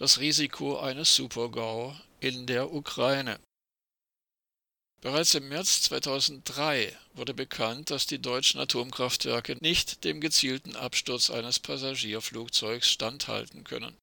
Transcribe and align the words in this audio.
das 0.00 0.18
Risiko 0.18 0.78
eines 0.78 1.14
Supergau 1.14 1.94
in 2.20 2.46
der 2.46 2.72
Ukraine. 2.72 3.38
Bereits 5.02 5.34
im 5.34 5.48
März 5.50 5.82
2003 5.82 6.96
wurde 7.12 7.34
bekannt, 7.34 7.90
dass 7.90 8.06
die 8.06 8.18
deutschen 8.18 8.60
Atomkraftwerke 8.60 9.58
nicht 9.60 10.04
dem 10.04 10.22
gezielten 10.22 10.74
Absturz 10.74 11.28
eines 11.28 11.58
Passagierflugzeugs 11.58 12.90
standhalten 12.90 13.62
können. 13.62 13.94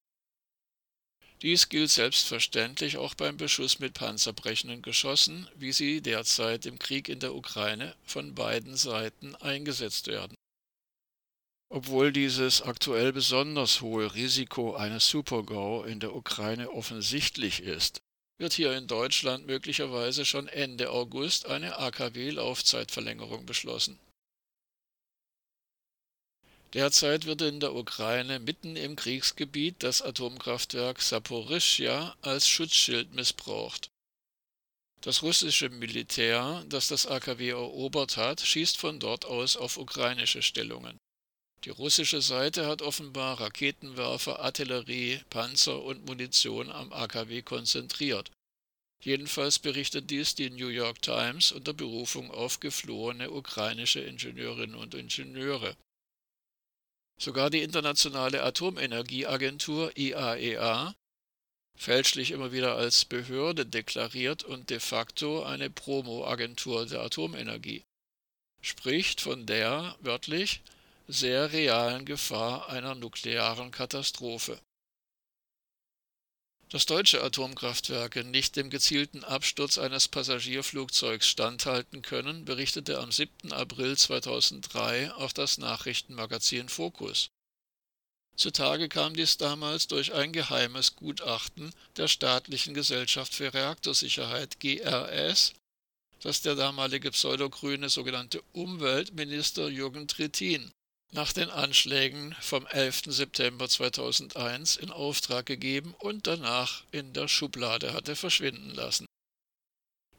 Dies 1.42 1.68
gilt 1.68 1.90
selbstverständlich 1.90 2.98
auch 2.98 3.16
beim 3.16 3.38
Beschuss 3.38 3.80
mit 3.80 3.96
panzerbrechenden 3.96 4.84
Geschossen, 4.84 5.50
wie 5.56 5.72
sie 5.72 6.02
derzeit 6.02 6.68
im 6.68 6.78
Krieg 6.78 7.10
in 7.10 7.20
der 7.20 7.34
Ukraine 7.34 7.96
von 8.04 8.36
beiden 8.36 8.76
Seiten 8.78 9.36
eingesetzt 9.38 10.06
werden. 10.06 10.36
Obwohl 11.70 12.12
dieses 12.12 12.62
aktuell 12.62 13.12
besonders 13.12 13.82
hohe 13.82 14.14
Risiko 14.16 14.76
eines 14.76 15.08
Supergau 15.08 15.84
in 15.84 16.00
der 16.00 16.16
Ukraine 16.16 16.72
offensichtlich 16.72 17.62
ist, 17.62 18.00
wird 18.40 18.54
hier 18.54 18.76
in 18.78 18.88
Deutschland 18.88 19.48
möglicherweise 19.48 20.26
schon 20.26 20.48
Ende 20.48 20.92
August 20.92 21.46
eine 21.48 21.78
AKW-Laufzeitverlängerung 21.78 23.46
beschlossen 23.46 24.00
Derzeit 26.74 27.26
wird 27.26 27.42
in 27.42 27.62
der 27.62 27.74
Ukraine 27.74 28.40
mitten 28.40 28.76
im 28.76 28.98
Kriegsgebiet 28.98 29.78
das 29.80 30.02
Atomkraftwerk 30.02 31.02
Saporischschja 31.02 32.16
als 32.22 32.48
Schutzschild 32.48 33.14
missbraucht. 33.14 33.90
Das 35.02 35.24
russische 35.24 35.70
Militär, 35.70 36.66
das 36.68 36.90
das 36.90 37.06
AKW 37.06 37.50
erobert 37.50 38.18
hat, 38.18 38.42
schießt 38.42 38.78
von 38.78 39.00
dort 39.00 39.24
aus 39.24 39.56
auf 39.56 39.78
ukrainische 39.78 40.42
Stellungen. 40.42 40.98
Die 41.68 41.74
russische 41.74 42.22
Seite 42.22 42.66
hat 42.66 42.82
offenbar 42.82 43.42
Raketenwerfer, 43.42 44.40
Artillerie, 44.40 45.20
Panzer 45.30 45.84
und 45.84 46.06
Munition 46.06 46.72
am 46.72 46.94
AKW 46.94 47.42
konzentriert. 47.42 48.32
Jedenfalls 49.04 49.60
berichtet 49.60 50.10
dies 50.10 50.34
die 50.34 50.50
New 50.50 50.70
York 50.70 51.02
Times 51.02 51.52
unter 51.52 51.74
Berufung 51.74 52.32
auf 52.32 52.62
geflohene 52.62 53.32
ukrainische 53.32 54.00
Ingenieurinnen 54.00 54.78
und 54.78 54.94
Ingenieure. 54.94 55.76
Sogar 57.20 57.50
die 57.50 57.64
Internationale 57.64 58.44
Atomenergieagentur 58.44 59.92
IAEA, 59.98 60.92
e 60.92 60.94
fälschlich 61.78 62.32
immer 62.32 62.54
wieder 62.54 62.78
als 62.78 63.04
Behörde 63.04 63.66
deklariert 63.66 64.46
und 64.46 64.70
de 64.70 64.80
facto 64.80 65.44
eine 65.44 65.70
Promo-Agentur 65.70 66.86
der 66.86 67.02
Atomenergie, 67.02 67.84
spricht 68.62 69.20
von 69.20 69.46
der, 69.46 69.98
wörtlich, 70.00 70.62
sehr 71.08 71.52
realen 71.52 72.06
Gefahr 72.06 72.70
einer 72.70 72.96
nuklearen 72.96 73.72
Katastrophe 73.72 74.60
dass 76.70 76.86
deutsche 76.86 77.24
Atomkraftwerke 77.24 78.24
nicht 78.26 78.56
dem 78.58 78.70
gezielten 78.70 79.24
Absturz 79.24 79.78
eines 79.78 80.08
Passagierflugzeugs 80.10 81.28
standhalten 81.28 82.02
können, 82.02 82.44
berichtete 82.44 83.00
am 83.00 83.12
7. 83.12 83.54
April 83.54 83.98
2003 83.98 85.14
auch 85.14 85.32
das 85.32 85.58
Nachrichtenmagazin 85.58 86.68
Focus. 86.68 87.30
Zutage 88.36 88.90
kam 88.90 89.16
dies 89.16 89.38
damals 89.38 89.88
durch 89.88 90.14
ein 90.14 90.34
geheimes 90.34 90.96
Gutachten 90.96 91.74
der 91.96 92.08
Staatlichen 92.08 92.74
Gesellschaft 92.74 93.34
für 93.34 93.54
Reaktorsicherheit 93.54 94.60
GRS, 94.60 95.54
das 96.20 96.42
der 96.42 96.56
damalige 96.56 97.12
pseudogrüne 97.12 97.90
sogenannte 97.90 98.42
Umweltminister 98.52 99.70
Jürgen 99.70 100.08
Trittin 100.08 100.72
nach 101.12 101.32
den 101.32 101.50
Anschlägen 101.50 102.36
vom 102.42 102.68
11. 102.68 103.04
September 103.08 103.70
2001 103.70 104.76
in 104.76 104.92
Auftrag 104.92 105.46
gegeben 105.46 105.94
und 106.00 106.28
danach 106.28 106.84
in 106.92 107.14
der 107.14 107.28
Schublade 107.28 107.94
hatte 107.94 108.16
verschwinden 108.16 108.72
lassen. 108.72 109.06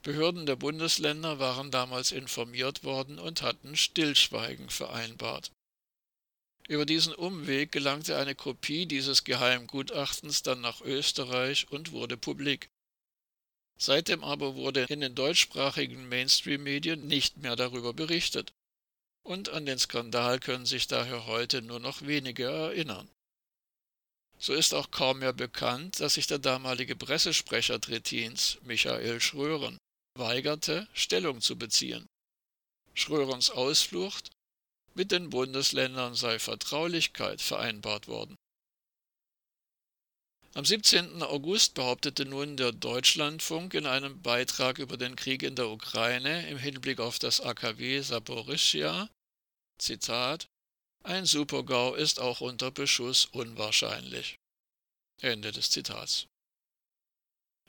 Behörden 0.02 0.46
der 0.46 0.56
Bundesländer 0.56 1.38
waren 1.38 1.70
damals 1.70 2.12
informiert 2.12 2.84
worden 2.84 3.18
und 3.18 3.42
hatten 3.42 3.76
Stillschweigen 3.76 4.70
vereinbart. 4.70 5.50
Über 6.68 6.86
diesen 6.86 7.14
Umweg 7.14 7.72
gelangte 7.72 8.16
eine 8.16 8.34
Kopie 8.34 8.86
dieses 8.86 9.24
Geheimgutachtens 9.24 10.42
dann 10.42 10.60
nach 10.60 10.80
Österreich 10.82 11.70
und 11.70 11.92
wurde 11.92 12.16
publik. 12.16 12.68
Seitdem 13.78 14.24
aber 14.24 14.54
wurde 14.54 14.84
in 14.88 15.00
den 15.00 15.14
deutschsprachigen 15.14 16.08
Mainstream-Medien 16.08 17.06
nicht 17.06 17.38
mehr 17.38 17.56
darüber 17.56 17.92
berichtet 17.92 18.52
und 19.28 19.50
an 19.50 19.66
den 19.66 19.78
Skandal 19.78 20.40
können 20.40 20.64
sich 20.64 20.86
daher 20.86 21.26
heute 21.26 21.60
nur 21.60 21.80
noch 21.80 22.00
wenige 22.00 22.44
erinnern. 22.44 23.10
So 24.38 24.54
ist 24.54 24.72
auch 24.72 24.90
kaum 24.90 25.18
mehr 25.18 25.34
bekannt, 25.34 26.00
dass 26.00 26.14
sich 26.14 26.26
der 26.26 26.38
damalige 26.38 26.96
Pressesprecher 26.96 27.78
Trittins, 27.78 28.56
Michael 28.62 29.20
Schrören, 29.20 29.76
weigerte, 30.16 30.88
Stellung 30.94 31.42
zu 31.42 31.58
beziehen. 31.58 32.06
Schrörens 32.94 33.50
Ausflucht 33.50 34.30
mit 34.94 35.12
den 35.12 35.28
Bundesländern 35.28 36.14
sei 36.14 36.38
Vertraulichkeit 36.38 37.42
vereinbart 37.42 38.08
worden. 38.08 38.34
Am 40.54 40.64
17. 40.64 41.22
August 41.22 41.74
behauptete 41.74 42.24
nun 42.24 42.56
der 42.56 42.72
Deutschlandfunk 42.72 43.74
in 43.74 43.84
einem 43.84 44.22
Beitrag 44.22 44.78
über 44.78 44.96
den 44.96 45.16
Krieg 45.16 45.42
in 45.42 45.54
der 45.54 45.68
Ukraine 45.68 46.48
im 46.48 46.56
Hinblick 46.56 46.98
auf 46.98 47.18
das 47.18 47.42
AKW 47.42 48.00
Saporischschja, 48.00 49.10
Zitat 49.78 50.48
Ein 51.04 51.24
Supergau 51.24 51.94
ist 51.94 52.20
auch 52.20 52.40
unter 52.40 52.70
Beschuss 52.70 53.26
unwahrscheinlich. 53.26 54.36
Ende 55.20 55.52
des 55.52 55.70
Zitats. 55.70 56.26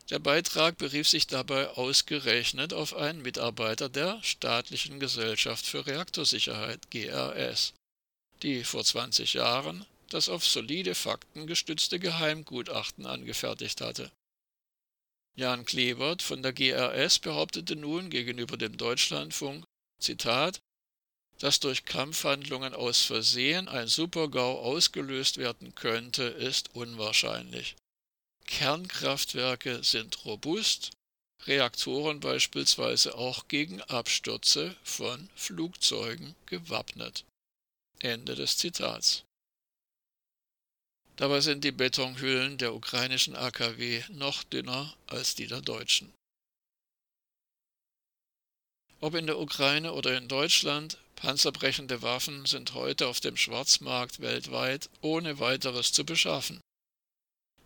Der 0.10 0.20
Beitrag 0.20 0.78
berief 0.78 1.08
sich 1.08 1.28
dabei 1.28 1.70
ausgerechnet 1.70 2.74
auf 2.74 2.96
einen 2.96 3.22
Mitarbeiter 3.22 3.90
der 3.90 4.22
Staatlichen 4.24 5.00
Gesellschaft 5.00 5.66
für 5.66 5.86
Reaktorsicherheit 5.86 6.90
GRS, 6.90 7.74
die 8.42 8.64
vor 8.64 8.84
20 8.84 9.34
Jahren 9.34 9.86
das 10.10 10.28
auf 10.28 10.44
solide 10.44 10.96
Fakten 10.96 11.46
gestützte 11.46 12.00
Geheimgutachten 12.00 13.06
angefertigt 13.06 13.82
hatte. 13.82 14.12
Jan 15.36 15.66
Klebert 15.66 16.24
von 16.24 16.42
der 16.42 16.54
GRS 16.54 17.20
behauptete 17.20 17.76
nun 17.76 18.10
gegenüber 18.10 18.58
dem 18.58 18.78
Deutschlandfunk, 18.78 19.64
Zitat, 20.02 20.60
dass 21.40 21.60
durch 21.60 21.86
Kampfhandlungen 21.86 22.74
aus 22.74 23.02
Versehen 23.02 23.68
ein 23.68 23.88
Supergau 23.88 24.60
ausgelöst 24.60 25.38
werden 25.38 25.74
könnte, 25.74 26.24
ist 26.24 26.76
unwahrscheinlich. 26.76 27.76
Kernkraftwerke 28.46 29.84
sind 29.84 30.26
robust, 30.26 30.92
Reaktoren 31.46 32.20
beispielsweise 32.20 33.16
auch 33.16 33.48
gegen 33.48 33.82
Abstürze 33.84 34.76
von 34.84 35.30
Flugzeugen 35.36 36.36
gewappnet. 36.46 37.24
Ende 38.00 38.36
des 38.36 38.58
Zitats. 38.58 39.24
Dabei 41.16 41.42
sind 41.42 41.64
die 41.64 41.72
Betonhüllen 41.72 42.58
der 42.58 42.74
ukrainischen 42.74 43.36
AKW 43.36 44.04
noch 44.10 44.44
dünner 44.44 44.96
als 45.08 45.36
die 45.36 45.48
der 45.48 45.62
deutschen. 45.62 46.14
Ob 49.02 49.16
in 49.16 49.28
der 49.28 49.40
Ukraine 49.40 49.94
oder 49.94 50.18
in 50.18 50.28
Deutschland, 50.28 50.98
Panzerbrechende 51.20 52.02
Waffen 52.02 52.46
sind 52.46 52.74
heute 52.74 53.08
auf 53.08 53.20
dem 53.20 53.36
Schwarzmarkt 53.36 54.22
weltweit 54.22 54.90
ohne 55.02 55.40
weiteres 55.40 55.92
zu 55.92 56.06
beschaffen. 56.06 56.62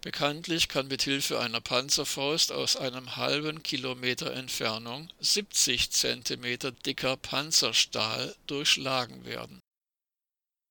Bekanntlich 0.02 0.68
kann 0.70 0.88
mit 0.88 1.04
Hilfe 1.04 1.40
einer 1.40 1.62
Panzerfaust 1.62 2.52
aus 2.52 2.76
einem 2.76 3.16
halben 3.16 3.62
Kilometer 3.62 4.34
Entfernung 4.34 5.08
70 5.22 5.92
Zentimeter 5.92 6.72
dicker 6.72 7.16
Panzerstahl 7.16 8.36
durchschlagen 8.48 9.24
werden. 9.24 9.60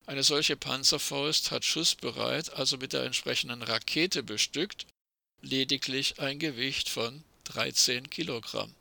Eine 0.04 0.24
solche 0.24 0.56
Panzerfaust 0.56 1.52
hat 1.52 1.64
schussbereit, 1.64 2.52
also 2.54 2.78
mit 2.78 2.92
der 2.92 3.04
entsprechenden 3.04 3.62
Rakete 3.62 4.24
bestückt, 4.24 4.86
lediglich 5.40 6.18
ein 6.18 6.40
Gewicht 6.40 6.88
von 6.88 7.22
13 7.44 8.10
Kilogramm. 8.10 8.74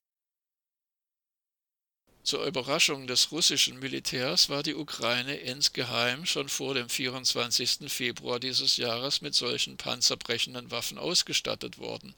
Zur 2.23 2.45
Überraschung 2.45 3.07
des 3.07 3.31
russischen 3.31 3.79
Militärs 3.79 4.47
war 4.49 4.61
die 4.61 4.75
Ukraine 4.75 5.37
insgeheim 5.37 6.25
schon 6.25 6.49
vor 6.49 6.75
dem 6.75 6.87
24. 6.87 7.91
Februar 7.91 8.39
dieses 8.39 8.77
Jahres 8.77 9.21
mit 9.21 9.33
solchen 9.33 9.77
panzerbrechenden 9.77 10.69
Waffen 10.69 10.99
ausgestattet 10.99 11.79
worden. 11.79 12.13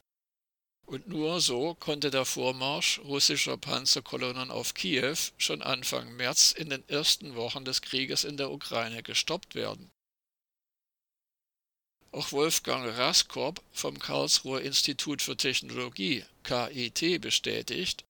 Und 0.86 1.08
nur 1.08 1.40
so 1.40 1.76
konnte 1.76 2.12
der 2.12 2.26
Vormarsch 2.26 3.00
russischer 3.00 3.56
Panzerkolonnen 3.56 4.52
auf 4.52 4.74
Kiew 4.74 5.16
schon 5.38 5.62
Anfang 5.62 6.18
März 6.18 6.52
in 6.52 6.70
den 6.70 6.88
ersten 6.90 7.36
Wochen 7.36 7.64
des 7.64 7.82
Krieges 7.82 8.26
in 8.26 8.36
der 8.36 8.52
Ukraine 8.52 9.04
gestoppt 9.04 9.56
werden. 9.56 9.90
Auch 12.12 12.34
Wolfgang 12.34 12.86
Raskop 12.98 13.64
vom 13.72 13.98
Karlsruher 13.98 14.62
Institut 14.62 15.22
für 15.22 15.38
Technologie 15.38 16.26
KIT 16.44 17.22
bestätigt, 17.22 18.04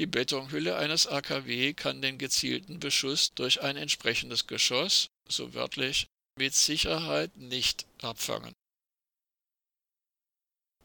die 0.00 0.06
Betonhülle 0.06 0.76
eines 0.76 1.06
AKW 1.06 1.74
kann 1.74 2.00
den 2.00 2.16
gezielten 2.16 2.80
Beschuss 2.80 3.34
durch 3.34 3.60
ein 3.60 3.76
entsprechendes 3.76 4.46
Geschoss, 4.46 5.10
so 5.28 5.52
wörtlich, 5.52 6.06
mit 6.38 6.54
Sicherheit 6.54 7.36
nicht 7.36 7.84
abfangen. 8.00 8.54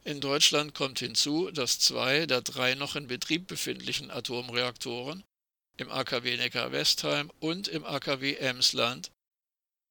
In 0.03 0.19
Deutschland 0.19 0.73
kommt 0.73 0.99
hinzu, 0.99 1.49
dass 1.49 1.79
zwei 1.79 2.25
der 2.25 2.41
drei 2.41 2.75
noch 2.75 2.97
in 2.97 3.07
Betrieb 3.07 3.47
befindlichen 3.47 4.11
Atomreaktoren 4.11 5.23
im 5.77 5.89
AKW 5.89 6.35
Neckar-Westheim 6.35 7.31
und 7.39 7.69
im 7.69 7.85
AKW 7.85 8.35
Emsland 8.35 9.11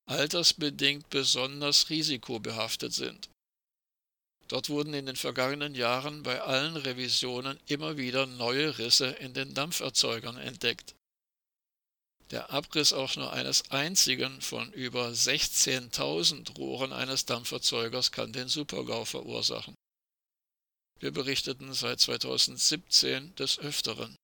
altersbedingt 0.05 1.09
besonders 1.09 1.89
risikobehaftet 1.89 2.93
sind. 2.93 3.31
Dort 4.49 4.69
wurden 4.69 4.95
in 4.95 5.07
den 5.07 5.17
vergangenen 5.17 5.75
Jahren 5.75 6.23
bei 6.23 6.41
allen 6.41 6.77
Revisionen 6.77 7.59
immer 7.67 7.97
wieder 7.97 8.27
neue 8.27 8.79
Risse 8.79 9.07
in 9.07 9.33
den 9.33 9.55
Dampferzeugern 9.55 10.37
entdeckt. 10.37 10.95
Der 12.31 12.51
Abriss 12.51 12.93
auch 12.93 13.17
nur 13.17 13.33
eines 13.33 13.71
einzigen 13.71 14.41
von 14.41 14.73
über 14.73 15.09
16.000 15.09 16.57
Rohren 16.57 16.93
eines 16.93 17.27
Dampferzeugers 17.27 18.13
kann 18.13 18.33
den 18.33 18.49
Supergau 18.49 19.05
verursachen. 19.05 19.75
Wir 21.01 21.11
berichteten 21.11 21.73
seit 21.75 22.01
2017 22.01 23.35
des 23.37 23.59
Öfteren 23.59 24.17